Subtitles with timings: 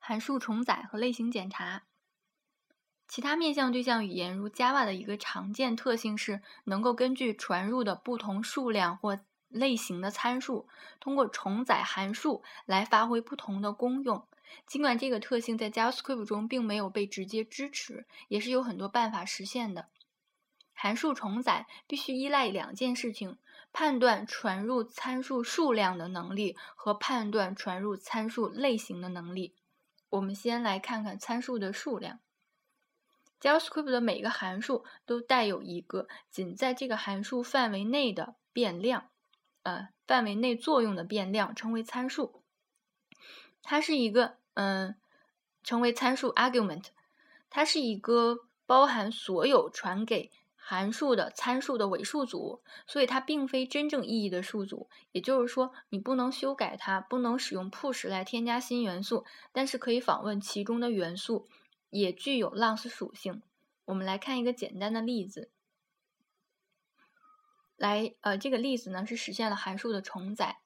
[0.00, 1.84] 函数重载和类型检查。
[3.06, 10.68] 其他面向对象语言如 Java 的一个常见特性是，能够根据传入的不同数量或类型的参数，
[11.00, 14.26] 通过重载函数来发挥不同的功用。
[14.66, 19.88] 尽管这个特性在 JavaScript 中并没有被直接支持，也是有很多办法实现的。
[20.72, 23.38] 函数重载必须依赖两件事情：
[23.72, 29.54] 判断传入参数数量的能力和判断传入参数类型的能力。
[30.10, 32.20] 我们先来看看参数的数量。
[33.40, 39.08] JavaScript 的每个函数都带有一个仅在这个函数范围内的变量，
[39.62, 42.42] 呃，范围内作用的变量称为参数。
[43.62, 44.94] 它是一个，嗯，
[45.62, 46.88] 称为参数 argument。
[47.48, 54.88] 它是一个包含所有传给函数的参数的尾数组，所以它并非真正意义的数组。
[55.12, 61.48] 也就是说，你不能修改它，不能使用 push 来添加新元素，但是可以访问其中的元素。
[61.92, 63.42] 也具有 length 属性。
[63.86, 65.50] 我们来看一个简单的例子。
[67.74, 70.58] 来，呃，这个例子呢是实现了函数的重载。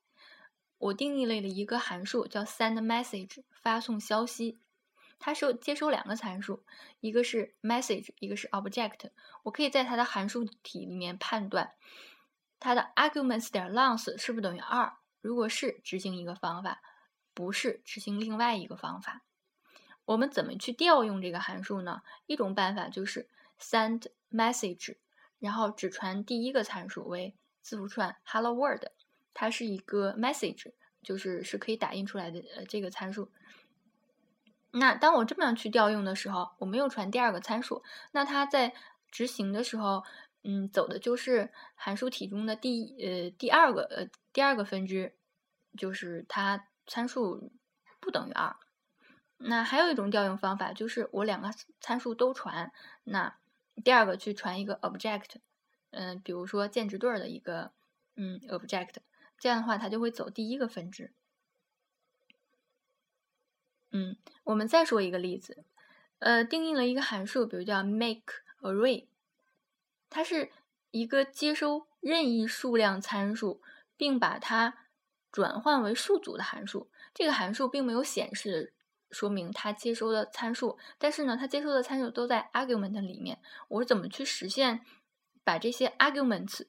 [0.77, 4.59] 我定义了一个函数叫 send message，发送消息。
[5.25, 6.63] 它收接收两个参数，
[7.01, 9.09] 一个是 message，一个是 object。
[9.43, 11.73] 我可以在它的函数体里面判断
[12.61, 14.93] 它的 arguments 点 length 是不是等于二。
[15.23, 16.83] 如果是，执行一个方法；
[17.33, 19.23] 不是，执行另外一个方法。
[20.05, 22.03] 我们怎么去调用这个函数呢？
[22.27, 23.27] 一种办法就是
[23.59, 24.99] send message，
[25.39, 28.85] 然后只传第一个参数为字符串 hello world，
[29.33, 33.33] 它是一个 message，就是是可以打印出来的呃这个参数。
[34.77, 38.75] 那当我这么样去调用的时候，我没有传第二个参数，那它在
[39.09, 40.03] 执行的时候，
[40.43, 45.15] 嗯，走的就是函数体中的第呃第二个呃第二个分支，
[45.79, 47.53] 就是它参数
[48.01, 48.57] 不等于二。
[49.37, 52.73] 那还有一种调用方法，就是我两个参数都传，
[53.05, 53.37] 那
[53.85, 55.37] 第二个去传一个 object，
[55.91, 57.71] 嗯，比如说键值对的一个
[58.17, 58.95] 嗯 object，
[59.39, 61.13] 这样的话它就会走第一个分支。
[63.95, 65.65] 嗯，我们再说一个例子，
[66.19, 69.07] 呃，定义了一个函数，比如叫 make array，
[70.11, 70.51] 它是
[70.91, 73.63] 一个接收任意数量参数，
[73.97, 74.89] 并把它
[75.31, 76.91] 转换为数组的函数。
[77.15, 78.75] 这个函数并没有显示。
[79.11, 83.41] 说明它接收的参数，但是呢，它接收的参数都在 argument 里面。
[83.69, 84.85] 我怎么去实现
[85.45, 86.67] 把这些 arguments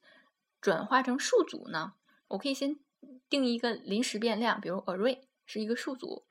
[0.60, 1.94] 转化成数组呢？
[2.28, 2.78] 我可以先
[3.28, 6.24] 定一个临时变量，比如 array 是一个数组，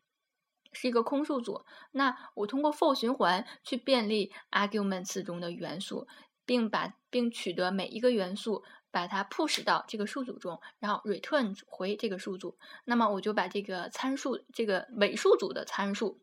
[0.75, 1.66] 是一个空数组。
[1.94, 6.08] 那我通过 for 循环去便利 arguments 中的元素，
[6.46, 8.63] 并把并取得每一个元素。
[8.91, 16.22] 把它 push 到这个数组中，然后 return 回这个数组，那么我就把这个参数，这个尾数组的参数，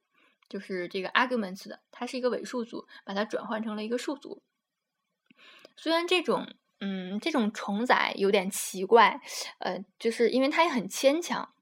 [0.48, 4.42] 就是这个 arguments 的，它是一个尾数组，把它转换成了一个数组。
[5.76, 6.48] 虽然这种，
[6.80, 9.20] 嗯，这种重载有点奇怪，
[9.58, 11.52] 呃，就是因为它也很牵强，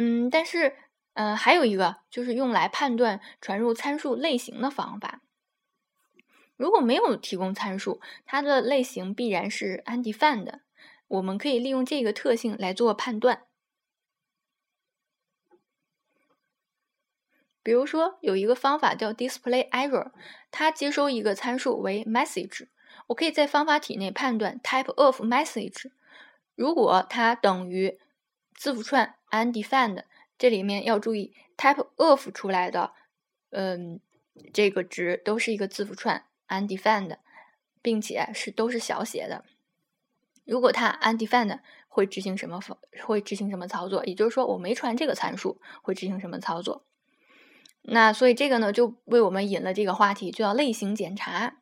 [0.00, 0.76] 嗯，但是，
[1.14, 5.20] 嗯，还有一个就是用来判断传入参数类型的方法。
[6.56, 10.60] 如果没有提供参数，它的类型必然是 undefined。
[11.08, 13.42] 我们可以利用这个特性来做判断。
[17.62, 20.12] 比如说，有一个方法叫 displayError，
[20.50, 22.68] 它接收一个参数为 message。
[23.08, 25.90] 我可以在方法体内判断 type of message。
[26.54, 27.98] 如果它等于
[28.58, 30.02] 字符串 undefined，
[30.36, 32.92] 这里面要注意 type of 出来的，
[33.50, 34.00] 嗯，
[34.52, 36.24] 这个值都是一个字符串。
[36.48, 37.18] undefined，
[37.82, 39.44] 并且是都是小写的。
[40.46, 42.58] 如果它 undefined 会执行什么
[43.04, 44.02] 会执行什么操作？
[44.06, 46.86] 也就是说，我没传这个参数会执行什么操作？
[47.82, 51.58] 那所以这个呢，就为我们引了这个话题，就叫类型检查。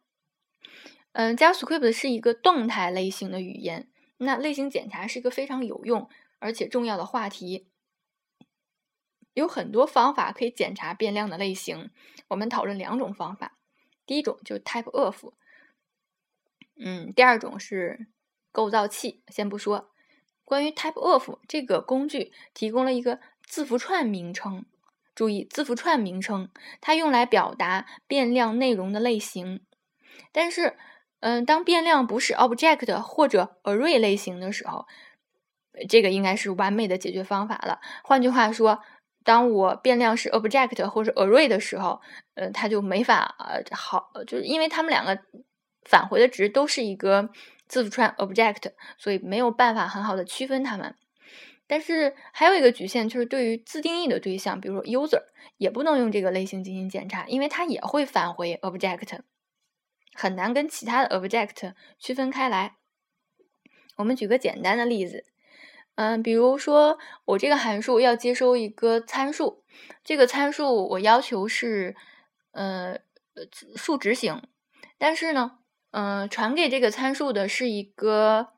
[1.10, 6.08] 嗯，JavaScript 是一个动态类型的语言，那类型检查是一个非常有用
[6.46, 7.66] 而且重要的话题。
[9.34, 11.90] 有很多方法可以检查变量的类型，
[12.28, 13.58] 我们讨论两种方法。
[14.06, 15.24] 第一种就是 type of，
[16.76, 18.06] 嗯，第二种是
[18.52, 19.24] 构造器。
[19.26, 19.90] 先不说
[20.44, 24.64] 关于 type of 这个工具提供了一个字符串名称，
[25.14, 26.48] 注意字符串名称，
[26.80, 29.66] 它用来表达变量内容的类型。
[30.30, 30.78] 但是，
[31.20, 34.86] 嗯，当变量不是 object 或者 array 类型的时候，
[35.88, 37.80] 这个应该是完美的解决方法了。
[38.02, 38.82] 换句话说。
[39.26, 42.00] 当我变量是 object 或者 array 的时候，
[42.34, 45.18] 呃，它就没法呃好，就是因为它们两个
[45.82, 47.28] 返回的值都是一个
[47.66, 50.94] 字符串 object，所以没有办法很好的区分它们。
[51.66, 55.24] 但是还有一个局限，就是对于自定义的对象，比如说 user，
[55.56, 59.18] 也不能用这个类型进行检查，因为它也会返回 object，
[60.14, 62.76] 很难跟其他的 object 区分开来。
[63.96, 65.24] 我们举个简单的例子，
[65.96, 69.64] 嗯，比如说我这个函数要接收一个参数，
[70.04, 71.96] 这个参数我要求是
[72.52, 72.98] 呃
[73.74, 74.42] 数值型，
[74.98, 75.58] 但是呢，
[75.90, 78.48] 嗯，传给这个参数的是一个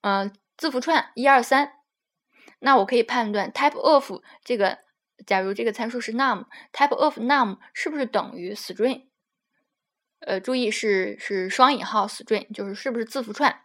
[0.00, 1.74] 嗯字符串一二三。
[2.60, 4.78] 那我可以判断 type of 这个，
[5.26, 9.06] 假如这个参数是 num，type of num 是不是等于 string？
[10.20, 13.62] 呃，注意是是双引号 string，就是是不是字符串？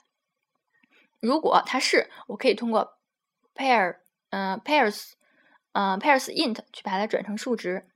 [1.26, 3.00] 如果它是，我可以通过
[3.56, 3.98] pair，
[4.30, 5.14] 嗯，pairs，
[5.74, 7.88] 嗯，pairs int 去把它转成数值。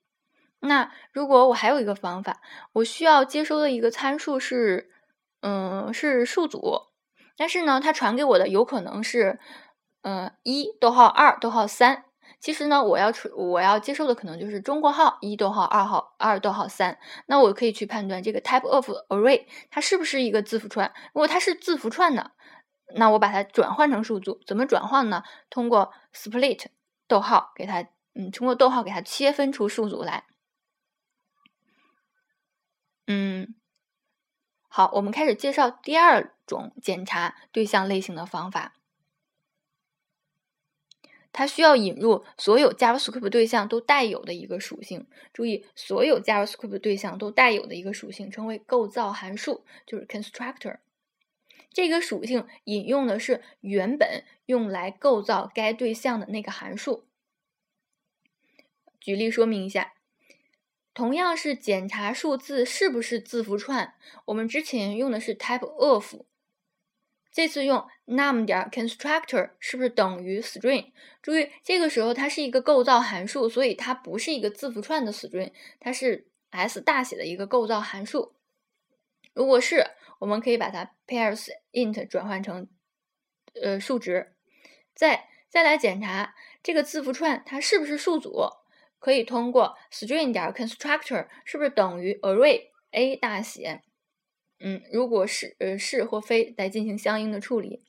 [0.61, 2.41] 那如果我还有一个方法，
[2.73, 4.89] 我需要接收的一个参数是，
[5.41, 6.87] 嗯，是数组，
[7.37, 9.39] 但是呢，它传给我的有可能是。
[10.01, 12.05] 嗯，一逗号二逗号三，
[12.39, 16.97] 其实呢，我要出我要接受的可能就是中括号一逗号二号二逗号三。
[17.25, 20.89] 那我可以去判断这个 type of array 它是不是一个字符串。
[21.13, 22.31] 如果它是字符串的，
[22.95, 25.23] 那我把它转换成数组，怎么转换呢？
[25.49, 26.65] 通过 split
[27.07, 30.25] 逗号给它，嗯，通过逗号给它切分出数组来。
[33.07, 33.55] 嗯，
[34.67, 38.75] 好，我们开始介绍第二种检查对象类型的方法。
[41.31, 45.07] 它需要引入所有 JavaScript 对象都带有的一个属性。
[45.31, 50.79] 注意，所有 JavaScript 对象都带有的一个属性称为构造函数，就是 constructor。
[51.71, 57.05] 这个属性引用的是原本用来构造该对象的那个函数。
[58.99, 59.93] 举例说明一下，
[60.93, 63.93] 同样是检查数字是不是字符串，
[64.25, 66.15] 我们之前用的是 type of。
[67.31, 70.91] 这次用 num 点 constructor 是不是等于 string？
[71.21, 78.33] 注意，这个时候它是一个构造函数，所以它不是一个字符串的 string，它是 S 大写的一个构造函数。
[79.33, 79.88] 如果是，
[80.19, 82.69] 我们可以把它 pairs int 转换成
[83.61, 84.35] 呃数值，
[84.93, 88.49] 再再来检查这个字符串它是不是数组，
[88.99, 93.81] 可以通过 string 点 constructor 是不是等于 array A 大写。
[94.59, 97.85] 嗯，如果是呃是或非来进行相应的处理。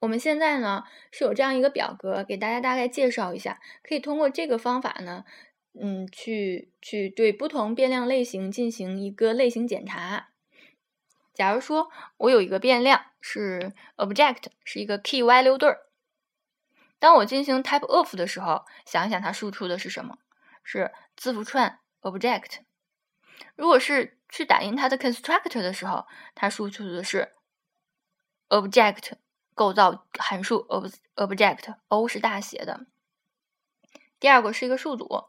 [0.00, 5.24] 我们现在呢是有这样一个表格，给大家大概介绍一下，可以通过这个方法呢，
[5.78, 10.30] 嗯，去去对不同变量类型进行一个类型检查。
[11.36, 15.82] 假如说我有一个变量是 object，是一个 key value 对儿，
[16.98, 20.16] 当我进行 type of 的时候，想一想它输出的是什么？
[20.64, 22.60] 是字符串 object。
[23.54, 27.34] 如果是去打印它的 constructor 的时候，它输出的是
[28.48, 29.12] object
[29.54, 32.86] 构造函数 ob object O 是大写的。
[34.18, 35.26] 第二个是一个数组，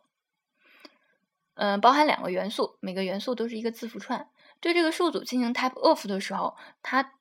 [1.55, 4.29] 嗯，包含两个元素，每个元素都是一个字符串。
[4.59, 7.13] 对这个数组进行 type of 的时候，它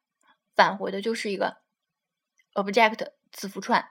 [0.55, 1.57] 返回的就是一个
[2.55, 3.89] object 字符串，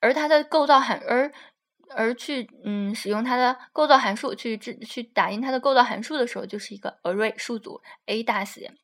[0.00, 1.32] 而它的构造函而。
[1.90, 8.74] 而去嗯使用它的构造函数去去去打印它的构造函数的时候，就是一个 array 数组 A 大写。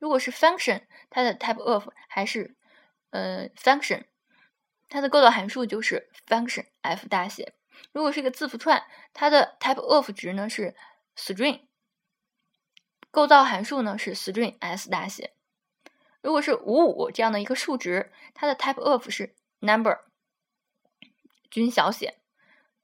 [0.00, 2.56] 如果是 function，它的 type of 还是
[3.10, 4.06] 呃 function，
[4.88, 7.54] 它的构造函数就是 function F 大写。
[7.92, 8.82] 如果是一个字符串，
[9.14, 10.74] 它的 type of 值呢是
[11.14, 11.68] string，
[13.10, 15.32] 构造函数呢是 string S 大写。
[16.20, 19.98] 如果是五五这样的一个数值，它的 type of 是 number，
[21.50, 22.16] 均小写。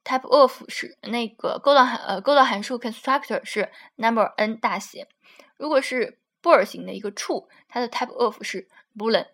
[0.04, 5.09] Type of 是那个构造函呃构造函数 constructor 是 number n 大写。
[5.56, 9.26] 如果是布尔型的一个 true，它的 type of 是 boolean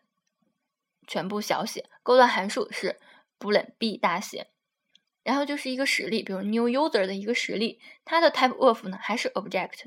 [1.06, 1.90] 全部小写。
[2.02, 2.98] 构造函数是
[3.38, 4.46] boolean b 大写。
[5.22, 9.84] 然后就是一个实例，比如 new user 的一个实例，它的 type of 呢还是 object，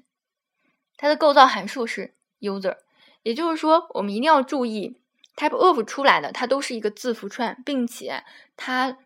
[0.97, 2.77] 它的构造函数是 user。
[3.23, 5.01] 也就是说，我们一定要注意
[5.35, 8.23] type of 出来的它都是一个字符串，并且
[8.55, 8.97] 它。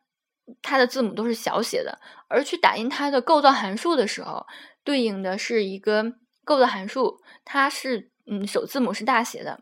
[0.64, 4.48] 它的字母都是小写的，而去打印它的构造函数的时候，
[4.84, 9.62] 对应的是一个构造函数，它是嗯首字母是大写的。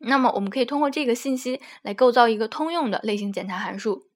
[0.00, 4.08] 那么我们可以通过这个信息来构造一个通用的类型检查函数。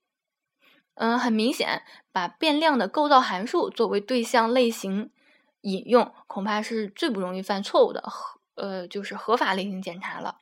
[0.97, 5.13] 嗯，很明显，把变量的构造函数作为对象类型
[5.73, 10.41] 引用，恐怕是最不容易犯错误的合，呃，就是合法类型检查了。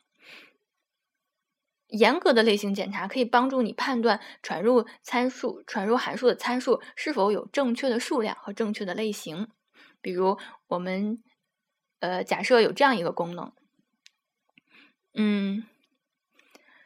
[1.87, 9.47] 严格的类型检查可以帮助你判断传入参数、传入函数的参数是否有正确的数量和正确的类型。
[10.01, 11.23] 比如，我们
[11.99, 13.53] 呃假设有这样一个功能，
[15.13, 15.63] 嗯，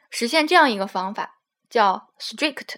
[0.08, 2.76] 实现这样一个方法叫 strict，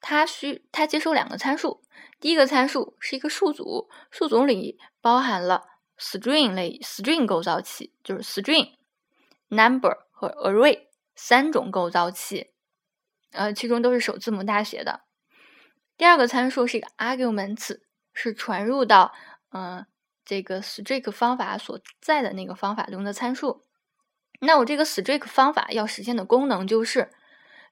[0.00, 1.82] 它需它接收两个参数，
[2.18, 5.64] 第一个参数是一个数组，数组里包含了
[5.98, 8.72] string 类 string 构造器，就是 string、
[9.48, 12.52] number 和 array 三种构造器，
[13.32, 15.02] 呃，其中都是首字母大写的。
[15.96, 17.80] 第二个参数是一个 arguments，
[18.12, 19.14] 是传入到
[19.50, 19.86] 嗯
[20.24, 23.64] 这个 strict 方法所在的那个方法中的参数。
[24.40, 27.10] 那我这个 strict 方法要实现的功能就是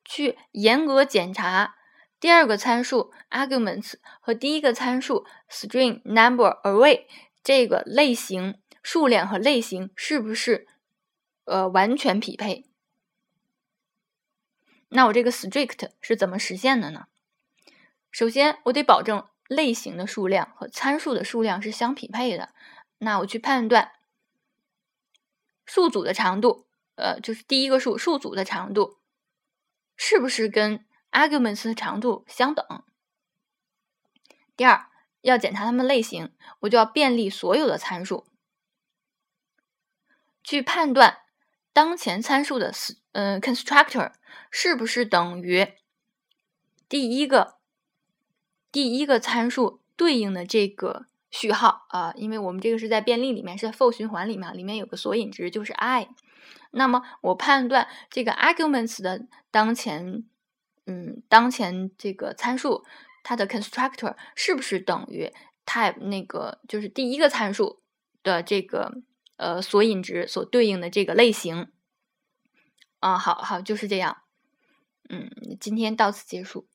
[0.05, 1.77] 去严格检查
[2.21, 7.07] 第二个参数 arguments 和第一个参数 string number array
[7.43, 10.67] 这个类型数量和类型是不是
[11.45, 12.65] 呃完全匹配。
[14.89, 17.07] 那我这个 strict 是怎么实现的呢？
[18.11, 22.55] 首先，我得保证类型的数量和参数的数量是相匹配的。
[22.99, 23.93] 那我去判断。
[25.67, 28.99] 数组的长度，呃，就是第一个数数组的长度，
[29.97, 32.85] 是不是跟 arguments 的长度相等？
[34.55, 34.89] 第二，
[35.23, 38.27] 要检查它们类型，我就要便利所有的参数，
[40.43, 41.21] 去判断
[41.73, 42.71] 当前参数的
[43.13, 44.13] 嗯 constructor
[44.51, 45.73] 是不是等于
[46.89, 47.57] 第一个
[48.71, 51.07] 第一个参数对应的这个。
[51.31, 56.09] 序号啊，因为我们这个是在便利里面，是在 for 循环里面，里面有个索引值就是 i。
[56.71, 60.23] 那么我判断这个 arguments 的当前，
[60.87, 62.85] 嗯，当前这个参数
[63.23, 65.33] 它的 constructor 是不是等于
[65.65, 67.83] type 那个就是第一个参数
[68.23, 68.93] 的这个
[69.37, 71.69] 呃索引值所对应的这个类型？
[73.01, 74.19] 啊，好好就是这样。
[75.09, 76.69] 嗯，今天到此结束。